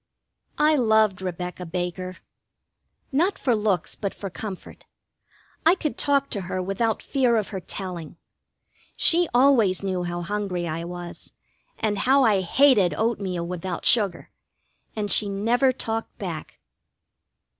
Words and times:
I 0.57 0.75
loved 0.77 1.21
Rebecca 1.21 1.63
Baker: 1.63 2.17
not 3.11 3.37
for 3.37 3.55
looks, 3.55 3.93
but 3.93 4.15
for 4.15 4.31
comfort. 4.31 4.85
I 5.63 5.75
could 5.75 5.95
talk 5.95 6.31
to 6.31 6.41
her 6.41 6.59
without 6.59 7.03
fear 7.03 7.35
of 7.35 7.49
her 7.49 7.59
telling. 7.59 8.17
She 8.95 9.29
always 9.31 9.83
knew 9.83 10.01
how 10.01 10.21
hungry 10.23 10.67
I 10.67 10.85
was, 10.85 11.33
and 11.77 11.99
how 11.99 12.23
I 12.23 12.41
hated 12.41 12.95
oatmeal 12.95 13.45
without 13.45 13.85
sugar, 13.85 14.31
and 14.95 15.11
she 15.11 15.29
never 15.29 15.71
talked 15.71 16.17
back. 16.17 16.57